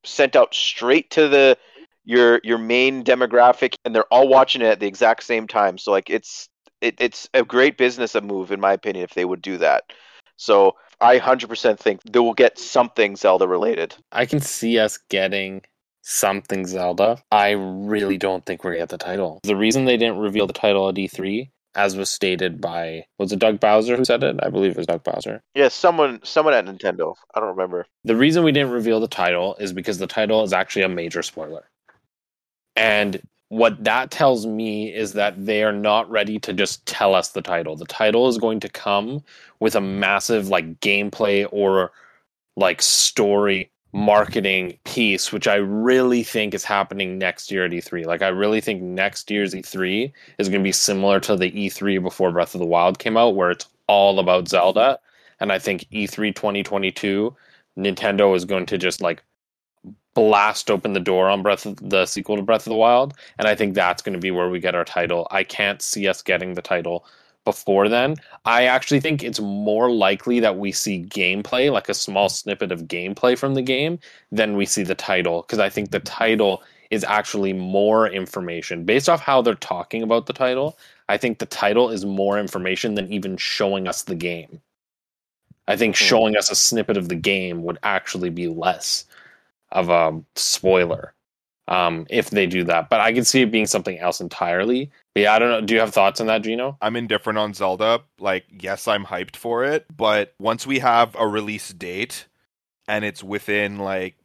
[0.04, 1.58] sent out straight to the
[2.04, 5.78] your your main demographic, and they're all watching it at the exact same time.
[5.78, 6.48] So like it's
[6.80, 9.84] it, it's a great business a move in my opinion if they would do that.
[10.36, 13.94] So I 100% think they will get something Zelda related.
[14.12, 15.62] I can see us getting
[16.02, 17.22] something Zelda.
[17.30, 19.40] I really don't think we're gonna get the title.
[19.42, 23.38] The reason they didn't reveal the title at E3, as was stated by was it
[23.38, 24.36] Doug Bowser who said it?
[24.42, 25.42] I believe it was Doug Bowser.
[25.54, 27.14] Yeah, someone someone at Nintendo.
[27.34, 27.86] I don't remember.
[28.04, 31.22] The reason we didn't reveal the title is because the title is actually a major
[31.22, 31.68] spoiler.
[32.76, 37.30] And what that tells me is that they are not ready to just tell us
[37.30, 37.74] the title.
[37.76, 39.22] The title is going to come
[39.58, 41.90] with a massive like gameplay or
[42.56, 48.06] like story marketing piece, which I really think is happening next year at E3.
[48.06, 52.02] Like I really think next year's E3 is going to be similar to the E3
[52.02, 54.98] before Breath of the Wild came out, where it's all about Zelda.
[55.40, 57.34] And I think E E3 2022,
[57.78, 59.22] Nintendo is going to just like
[60.14, 63.46] blast open the door on Breath of the sequel to Breath of the Wild, and
[63.46, 65.26] I think that's going to be where we get our title.
[65.30, 67.06] I can't see us getting the title
[67.44, 68.16] before then.
[68.44, 72.82] I actually think it's more likely that we see gameplay, like a small snippet of
[72.82, 73.98] gameplay from the game,
[74.30, 79.08] than we see the title because I think the title is actually more information based
[79.08, 80.78] off how they're talking about the title.
[81.08, 84.60] I think the title is more information than even showing us the game.
[85.68, 85.98] I think Mhm.
[85.98, 89.04] showing us a snippet of the game would actually be less
[89.70, 91.14] of a spoiler
[91.70, 92.90] um, if they do that.
[92.90, 94.90] But I can see it being something else entirely.
[95.14, 95.60] But yeah, I don't know.
[95.62, 96.76] Do you have thoughts on that, Gino?
[96.82, 98.02] I'm indifferent on Zelda.
[98.18, 102.26] Like, yes, I'm hyped for it, but once we have a release date
[102.86, 104.16] and it's within like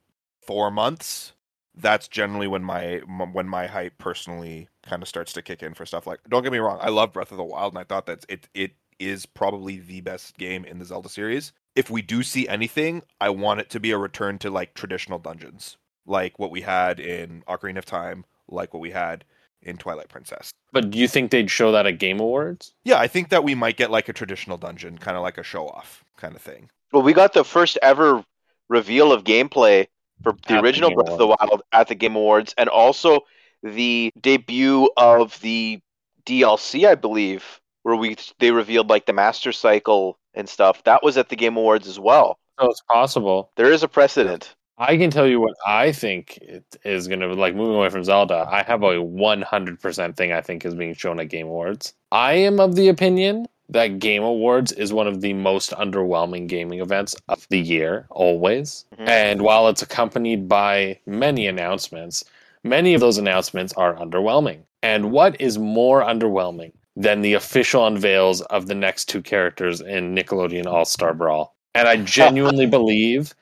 [0.42, 1.34] four months,
[1.78, 2.98] that's generally when my
[3.34, 6.20] when my hype personally kind of starts to kick in for stuff like.
[6.30, 8.48] Don't get me wrong, I love Breath of the Wild, and I thought that it
[8.54, 11.52] it is probably the best game in the Zelda series.
[11.76, 15.20] If we do see anything, I want it to be a return to like traditional
[15.20, 15.76] dungeons,
[16.06, 19.24] like what we had in Ocarina of Time, like what we had
[19.62, 20.52] in Twilight Princess.
[20.72, 22.74] But do you think they'd show that at Game Awards?
[22.84, 25.44] Yeah, I think that we might get like a traditional dungeon, kind of like a
[25.44, 26.70] show off kind of thing.
[26.92, 28.24] Well, we got the first ever
[28.70, 29.88] reveal of gameplay
[30.24, 33.22] for the the original Game Breath of the Wild at the Game Awards, and also
[33.64, 35.80] the debut of the
[36.26, 40.84] DLC, I believe, where we they revealed like the Master Cycle and stuff.
[40.84, 42.38] That was at the Game Awards as well.
[42.60, 43.52] So it's possible.
[43.56, 44.56] There is a precedent.
[44.78, 48.04] I can tell you what I think it is going to like moving away from
[48.04, 48.46] Zelda.
[48.50, 51.94] I have a 100% thing I think is being shown at Game Awards.
[52.12, 56.82] I am of the opinion that Game Awards is one of the most underwhelming gaming
[56.82, 58.86] events of the year, always.
[59.00, 59.08] Mhm.
[59.08, 62.24] And while it's accompanied by many announcements,
[62.64, 64.60] many of those announcements are underwhelming.
[64.84, 70.14] And what is more underwhelming than the official unveils of the next two characters in
[70.14, 71.56] Nickelodeon All Star Brawl?
[71.74, 73.34] And I genuinely believe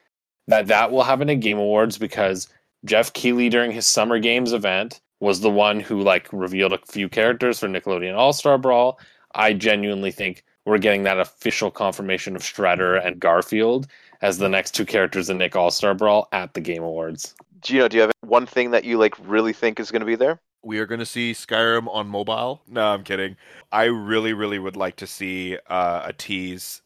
[0.47, 2.49] that that will happen at Game Awards because
[2.85, 7.07] Geoff Keighley during his Summer Games event was the one who like revealed a few
[7.07, 8.99] characters for Nickelodeon All Star Brawl.
[9.35, 13.87] I genuinely think we're getting that official confirmation of Shredder and Garfield
[14.21, 17.35] as the next two characters in Nick All Star Brawl at the Game Awards.
[17.61, 20.15] Gino, do you have one thing that you like really think is going to be
[20.15, 20.39] there?
[20.61, 22.61] We are going to see Skyrim on mobile.
[22.67, 23.35] No, I'm kidding.
[23.71, 26.81] I really, really would like to see uh, a tease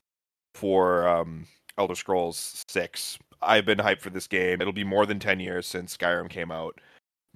[0.56, 1.46] for um,
[1.78, 3.20] Elder Scrolls Six.
[3.42, 4.62] I've been hyped for this game.
[4.62, 6.80] It'll be more than ten years since Skyrim came out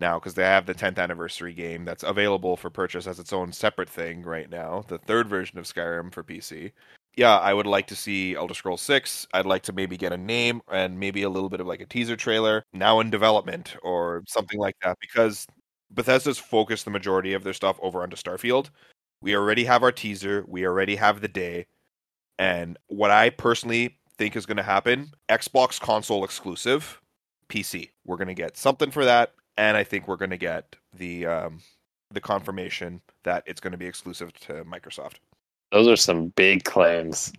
[0.02, 3.54] now because they have the 10th anniversary game that's available for purchase as its own
[3.54, 4.84] separate thing right now.
[4.88, 6.72] The third version of Skyrim for PC.
[7.16, 9.28] Yeah, I would like to see Elder Scrolls 6.
[9.34, 11.86] I'd like to maybe get a name and maybe a little bit of like a
[11.86, 15.46] teaser trailer now in development or something like that because
[15.92, 18.70] Bethesda's focused the majority of their stuff over onto Starfield.
[19.22, 21.68] We already have our teaser, we already have the day.
[22.40, 27.02] And what I personally think is going to happen, Xbox console exclusive,
[27.50, 27.90] PC.
[28.06, 31.26] We're going to get something for that and I think we're going to get the
[31.26, 31.62] um
[32.12, 35.16] the confirmation that it's going to be exclusive to Microsoft.
[35.72, 37.32] Those are some big claims.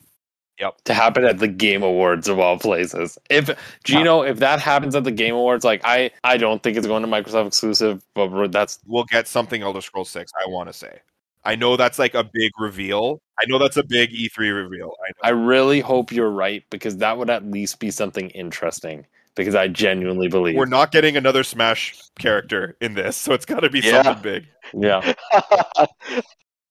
[0.59, 0.83] Yep.
[0.85, 3.19] To happen at the Game Awards of all places.
[3.31, 3.51] If
[3.85, 7.03] Gino, if that happens at the Game Awards, like I, I don't think it's going
[7.03, 11.01] to Microsoft exclusive, but that's We'll get something Elder Scrolls 6, I want to say.
[11.45, 13.21] I know that's like a big reveal.
[13.41, 14.93] I know that's a big E3 reveal.
[15.05, 15.15] I know.
[15.25, 19.07] I really hope you're right because that would at least be something interesting.
[19.35, 23.61] Because I genuinely believe We're not getting another Smash character in this, so it's got
[23.61, 24.03] to be Yeah.
[24.03, 24.47] something big.
[24.75, 25.15] Yeah.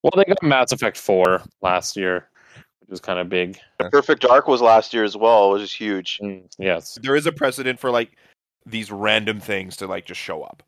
[0.04, 2.28] Well, they got Mass Effect 4 last year,
[2.80, 3.60] which was kind of big.
[3.78, 6.18] The Perfect Dark was last year as well, which is huge.
[6.24, 6.98] Mm, yes.
[7.04, 8.18] There is a precedent for like
[8.66, 10.64] these random things to like just show up.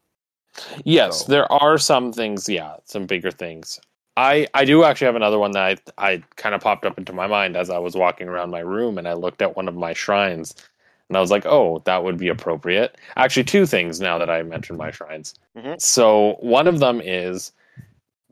[0.85, 3.79] Yes, So- there are some things, yeah, some bigger things.
[4.17, 7.13] I I do actually have another one that I I kind of popped up into
[7.13, 9.75] my mind as I was walking around my room and I looked at one of
[9.75, 10.55] my shrines
[11.09, 12.97] And I was like, oh, that would be appropriate.
[13.17, 15.35] Actually, two things now that I mentioned my shrines.
[15.57, 15.79] Mhm.
[15.81, 17.51] So one of them is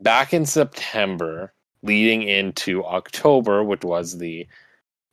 [0.00, 4.46] back in September, leading into October, which was the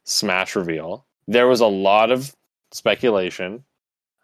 [0.06, 2.36] Smash reveal, there was a lot of
[2.72, 3.64] speculation.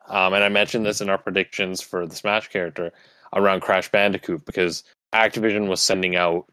[0.10, 2.92] Um, and I mentioned this in our predictions for the Smash character
[3.34, 4.84] around Crash Bandicoot because
[5.16, 6.46] Activision was sending out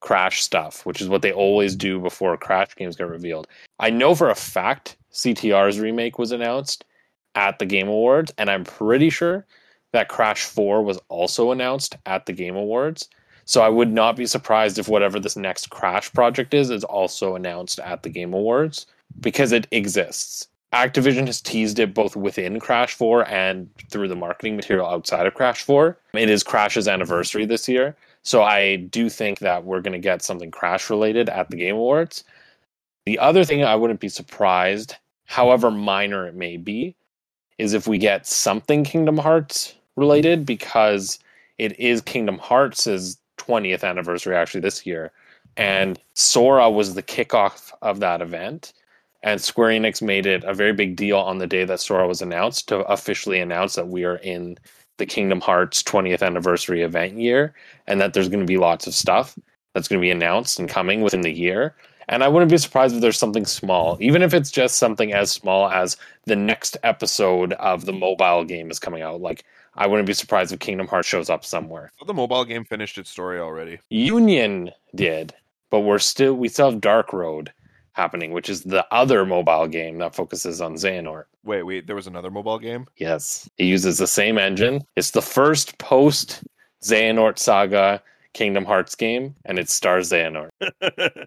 [0.00, 3.46] Crash stuff, which is what they always do before Crash games get revealed.
[3.78, 6.84] I know for a fact CTR's remake was announced
[7.34, 9.46] at the Game Awards, and I'm pretty sure
[9.92, 13.08] that Crash 4 was also announced at the Game Awards.
[13.44, 17.34] So I would not be surprised if whatever this next Crash project is is also
[17.34, 18.86] announced at the Game Awards
[19.20, 20.48] because it exists.
[20.72, 25.34] Activision has teased it both within Crash 4 and through the marketing material outside of
[25.34, 25.98] Crash 4.
[26.14, 27.94] It is Crash's anniversary this year.
[28.22, 31.74] So I do think that we're going to get something Crash related at the Game
[31.74, 32.24] Awards.
[33.04, 36.94] The other thing I wouldn't be surprised, however minor it may be,
[37.58, 41.18] is if we get something Kingdom Hearts related because
[41.58, 45.12] it is Kingdom Hearts' 20th anniversary actually this year.
[45.56, 48.72] And Sora was the kickoff of that event.
[49.22, 52.22] And Square Enix made it a very big deal on the day that Sora was
[52.22, 54.58] announced to officially announce that we are in
[54.98, 57.54] the Kingdom Hearts 20th anniversary event year
[57.86, 59.38] and that there's going to be lots of stuff
[59.74, 61.74] that's going to be announced and coming within the year.
[62.08, 65.30] And I wouldn't be surprised if there's something small, even if it's just something as
[65.30, 69.20] small as the next episode of the mobile game is coming out.
[69.20, 69.44] Like,
[69.76, 71.92] I wouldn't be surprised if Kingdom Hearts shows up somewhere.
[72.04, 73.78] The mobile game finished its story already.
[73.88, 75.32] Union did,
[75.70, 77.52] but we're still we still have Dark Road
[77.92, 81.24] happening, which is the other mobile game that focuses on Xehanort.
[81.44, 82.86] Wait, wait, there was another mobile game?
[82.96, 84.82] Yes, it uses the same engine.
[84.96, 86.42] It's the first post
[86.82, 88.02] Xehanort Saga
[88.32, 90.50] Kingdom Hearts game, and it stars Xehanort.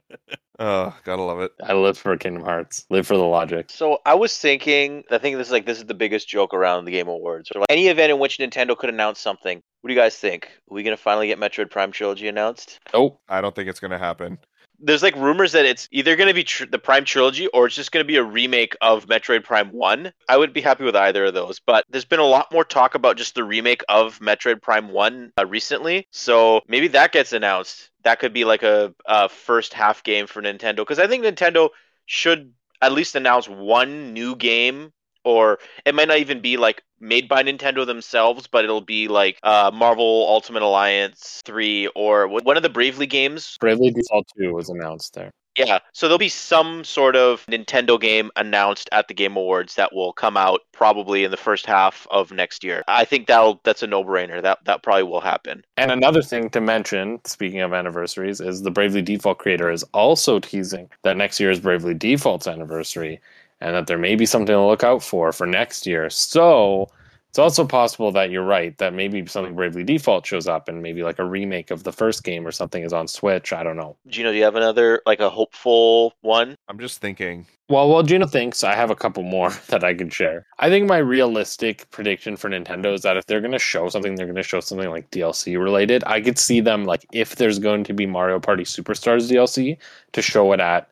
[0.60, 1.52] oh, gotta love it.
[1.64, 2.86] I live for Kingdom Hearts.
[2.90, 3.70] Live for the logic.
[3.70, 6.86] So I was thinking, I think this is like this is the biggest joke around
[6.86, 7.52] the Game Awards.
[7.54, 9.62] Or like any event in which Nintendo could announce something.
[9.82, 10.46] What do you guys think?
[10.46, 12.80] Are we gonna finally get Metroid Prime Trilogy announced?
[12.94, 14.40] Oh, I don't think it's gonna happen.
[14.80, 17.92] There's like rumors that it's either gonna be tr- the Prime Trilogy or it's just
[17.92, 20.12] gonna be a remake of Metroid Prime One.
[20.28, 22.96] I would be happy with either of those, but there's been a lot more talk
[22.96, 27.90] about just the remake of Metroid Prime One uh, recently, so maybe that gets announced.
[28.04, 31.70] That could be like a, a first half game for Nintendo because I think Nintendo
[32.06, 34.92] should at least announce one new game
[35.26, 39.38] or it might not even be like made by Nintendo themselves, but it'll be like
[39.44, 43.58] uh, Marvel Ultimate Alliance 3 or one of the Bravely games.
[43.60, 45.32] Bravely Default 2 was announced there.
[45.58, 49.94] Yeah, so there'll be some sort of Nintendo game announced at the Game Awards that
[49.94, 52.84] will come out probably in the first half of next year.
[52.90, 54.42] I think that'll that's a no-brainer.
[54.42, 55.64] That that probably will happen.
[55.78, 60.40] And another thing to mention, speaking of anniversaries, is the Bravely Default creator is also
[60.40, 63.22] teasing that next year is Bravely Default's anniversary
[63.62, 66.10] and that there may be something to look out for for next year.
[66.10, 66.90] So
[67.36, 71.04] it's also possible that you're right that maybe something Bravely Default shows up and maybe
[71.04, 73.52] like a remake of the first game or something is on Switch.
[73.52, 73.98] I don't know.
[74.08, 76.56] Gino, do you have another like a hopeful one?
[76.70, 77.46] I'm just thinking.
[77.68, 80.46] Well, while Gino thinks, I have a couple more that I can share.
[80.60, 84.16] I think my realistic prediction for Nintendo is that if they're going to show something,
[84.16, 86.06] they're going to show something like DLC related.
[86.08, 89.78] I could see them like if there's going to be Mario Party Superstars DLC
[90.14, 90.90] to show it at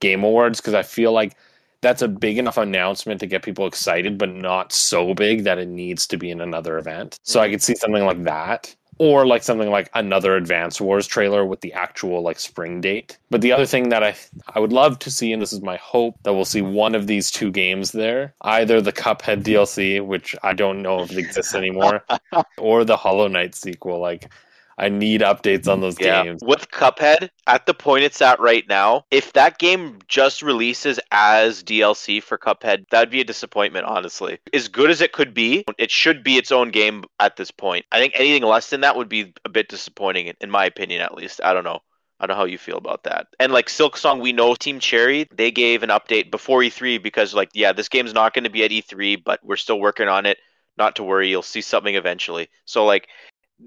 [0.00, 1.36] Game Awards because I feel like
[1.84, 5.68] that's a big enough announcement to get people excited, but not so big that it
[5.68, 7.20] needs to be in another event.
[7.22, 7.52] So I mm.
[7.52, 8.74] could see something like that.
[8.98, 13.18] Or like something like another Advance Wars trailer with the actual like spring date.
[13.28, 14.14] But the other thing that I
[14.54, 17.08] I would love to see, and this is my hope, that we'll see one of
[17.08, 18.34] these two games there.
[18.42, 19.50] Either the Cuphead mm-hmm.
[19.50, 22.04] DLC, which I don't know if it exists anymore,
[22.56, 23.98] or the Hollow Knight sequel.
[23.98, 24.30] Like
[24.78, 26.24] I need updates on those Yeah.
[26.24, 26.40] games.
[26.42, 31.62] With Cuphead, at the point it's at right now, if that game just releases as
[31.62, 34.38] DLC for Cuphead, that'd be a disappointment, honestly.
[34.52, 37.86] As good as it could be, it should be its own game at this point.
[37.92, 41.14] I think anything less than that would be a bit disappointing, in my opinion, at
[41.14, 41.40] least.
[41.42, 41.80] I don't know.
[42.20, 43.26] I don't know how you feel about that.
[43.40, 47.50] And like Silksong, we know Team Cherry, they gave an update before E3 because, like,
[47.54, 50.38] yeah, this game's not going to be at E3, but we're still working on it.
[50.76, 52.48] Not to worry, you'll see something eventually.
[52.64, 53.08] So, like,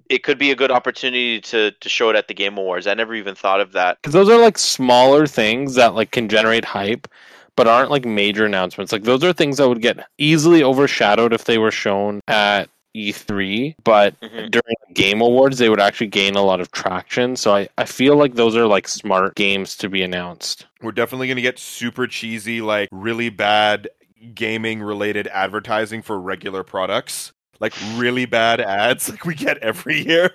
[0.10, 2.88] it could be a good opportunity to to show it at the Game Awards.
[2.88, 3.98] I never even thought of that.
[4.02, 7.08] because those are like smaller things that like can generate hype
[7.56, 11.46] but aren't like major announcements like those are things that would get easily overshadowed if
[11.46, 14.52] they were shown at e3 but Mhm.
[14.52, 17.86] during the game awards they would actually gain a lot of traction so I, I
[17.86, 22.06] feel like those are like smart games to be announced We're definitely gonna get super
[22.08, 23.90] cheesy, like really bad
[24.36, 27.32] gaming related advertising for regular products.
[27.60, 30.32] Like really bad ads like we get every year.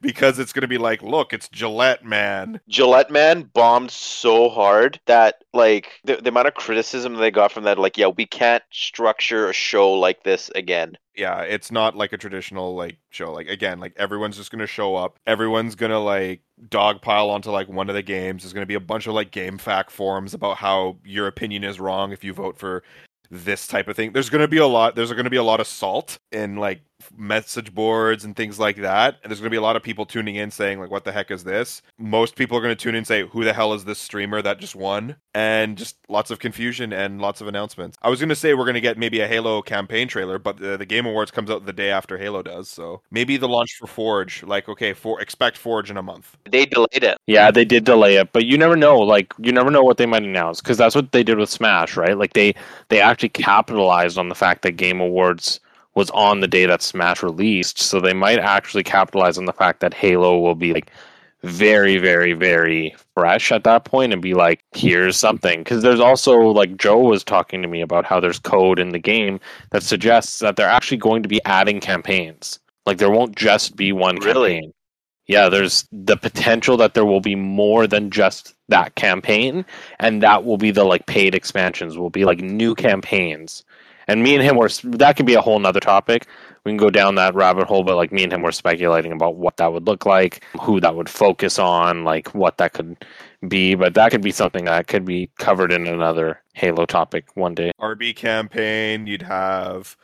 [0.00, 2.60] because it's going to be like, look, it's Gillette, man.
[2.68, 7.64] Gillette Man bombed so hard that like the, the amount of criticism they got from
[7.64, 10.96] that, like, yeah, we can't structure a show like this again.
[11.14, 13.32] Yeah, it's not like a traditional like show.
[13.32, 15.18] Like again, like everyone's just going to show up.
[15.26, 18.42] Everyone's going to like dogpile onto like one of the games.
[18.42, 21.80] There's going to be a bunch of like GameFAQs forums about how your opinion is
[21.80, 22.82] wrong if you vote for
[23.30, 24.12] this type of thing.
[24.12, 24.94] There's going to be a lot.
[24.94, 26.80] There's going to be a lot of salt in like
[27.16, 29.16] message boards and things like that.
[29.22, 31.12] And there's going to be a lot of people tuning in saying like, "What the
[31.12, 33.74] heck is this?" Most people are going to tune in and say, "Who the hell
[33.74, 37.96] is this streamer that just won?" And just lots of confusion and lots of announcements.
[38.02, 40.58] I was going to say we're going to get maybe a Halo campaign trailer, but
[40.58, 43.74] the, the Game Awards comes out the day after Halo does, so maybe the launch
[43.78, 44.42] for Forge.
[44.42, 46.36] Like, okay, for expect Forge in a month.
[46.50, 47.18] They delayed it.
[47.26, 48.98] Yeah, they did delay it, but you never know.
[48.98, 51.96] Like you never know what they might announce because that's what they did with Smash,
[51.96, 52.16] right?
[52.16, 52.54] Like they
[52.88, 55.60] they actually capitalized on the fact that Game Awards
[55.96, 59.80] was on the day that Smash released, so they might actually capitalize on the fact
[59.80, 60.92] that Halo will be like
[61.42, 65.60] very very very fresh at that point and be like here's something.
[65.60, 68.98] Because there's also like joe was talking to me about how there's code in the
[68.98, 69.38] game
[69.70, 72.58] that suggests that they're actually going to be adding campaigns.
[72.84, 74.54] Like there won't just be one Really?
[74.54, 74.72] campaign.
[75.26, 79.64] Yeah there's the potential that there will be more than just that campaign
[80.00, 83.64] and that will be the like paid expansions will be like new campaigns
[84.08, 86.26] and me and him were that could be a whole nother topic
[86.64, 89.36] we can go down that rabbit hole but like me and him were speculating about
[89.36, 92.96] what that would look like who that would focus on like what that could
[93.48, 97.54] be but that could be something that could be covered in another halo topic one
[97.54, 99.06] day RB campaign.
[99.06, 99.96] You'd have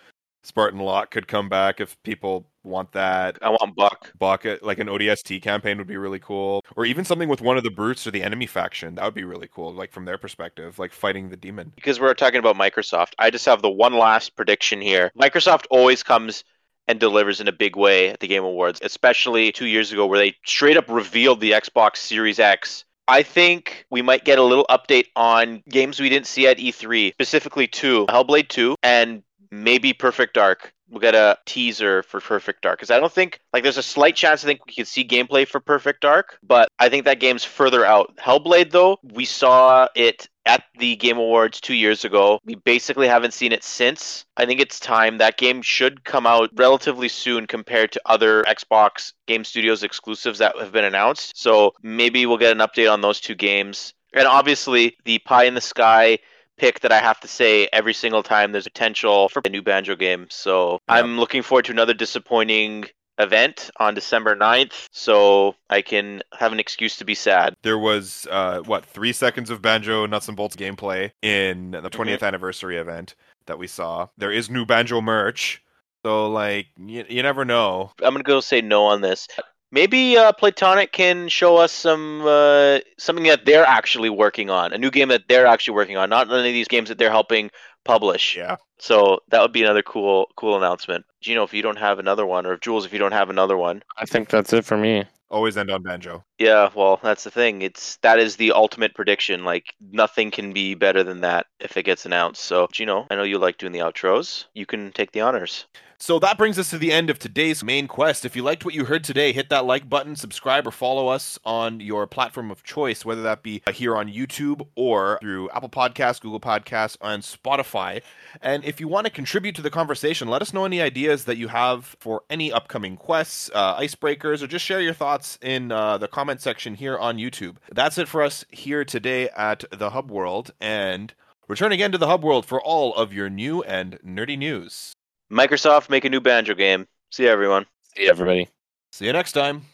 [0.43, 3.39] Spartan Locke could come back if people want that.
[3.43, 4.13] I want Buck.
[4.19, 7.57] Bucket uh, like an ODST campaign would be really cool, or even something with one
[7.57, 8.95] of the brutes or the enemy faction.
[8.95, 11.73] That would be really cool, like from their perspective, like fighting the demon.
[11.75, 15.11] because we're talking about Microsoft, I just have the one last prediction here.
[15.19, 16.45] Microsoft always comes
[16.89, 20.19] and delivers in a big way at the Game Awards, especially two years ago where
[20.19, 22.85] they straight up revealed the Xbox Series X.
[23.09, 27.13] I think we might get a little update on games we didn't see at E3,
[27.13, 29.23] specifically two Hellblade 2 and
[29.53, 30.73] maybe Perfect Dark.
[30.91, 34.17] We'll get a teaser for Perfect Dark because I don't think like there's a slight
[34.17, 37.45] chance I think we could see gameplay for Perfect Dark, but I think that game's
[37.45, 38.15] further out.
[38.17, 42.41] Hellblade though, we saw it at the Game Awards two years ago.
[42.45, 44.27] We basically haven't seen it since.
[44.37, 45.19] I think it's time.
[45.19, 50.59] That game should come out relatively soon compared to other Xbox Game Studios exclusives that
[50.59, 51.33] have been announced.
[51.37, 53.95] So maybe we'll get an update on those two games.
[54.15, 56.19] And obviously, the Pie in the Sky
[56.63, 59.97] pick that I have to say every single time there's potential for a new Banjo
[59.97, 60.29] game.
[60.31, 60.95] So Yeah.
[60.95, 62.85] I'm looking forward to another disappointing
[63.19, 67.57] event on December 9th so I can have an excuse to be sad.
[67.63, 72.23] There was uh, what three seconds of banjo nuts and bolts gameplay in the 20th
[72.23, 74.07] anniversary event that we saw.
[74.17, 75.61] There is new banjo merch,
[76.07, 77.91] so like you, you never know.
[78.01, 79.27] I'm gonna go say no on this.
[79.73, 84.79] Maybe uh, Playtonic can show us some uh, something that they're actually working on, a
[84.79, 87.51] new game that they're actually working on, not any of these games that they're helping
[87.85, 88.37] publish.
[88.37, 91.07] Yeah, So that would be another cool cool announcement.
[91.23, 93.57] Gino, if you don't have another one, or if Jules, if you don't have another
[93.57, 96.23] one, i think that's it for me always end on banjo.
[96.43, 97.63] Yeah, well, that's the thing.
[97.63, 99.45] It's that is the ultimate prediction.
[99.45, 102.43] Like nothing can be better than that if it gets announced.
[102.43, 104.47] So Gino, I know you like doing the outros.
[104.53, 105.67] You can take the honors.
[106.03, 108.25] So that brings us to the end of today's main quest.
[108.25, 111.39] If you liked what you heard today, hit that like button, subscribe, or follow us
[111.45, 116.21] on your platform of choice, whether that be here on YouTube or through Apple Podcasts,
[116.21, 118.03] Google Podcasts, and Spotify.
[118.41, 121.37] And if you want to contribute to the conversation, let us know any ideas that
[121.37, 125.99] you have for any upcoming quests, uh, icebreakers, or just share your thoughts in uh,
[125.99, 127.57] the comment section here on YouTube.
[127.71, 131.13] That's it for us here today at the Hub World, and
[131.47, 134.95] return again to the Hub World for all of your new and nerdy news.
[135.31, 136.87] Microsoft make a new Banjo game.
[137.11, 137.67] See you, everyone.
[137.95, 138.49] see everybody
[138.93, 139.67] See you next time.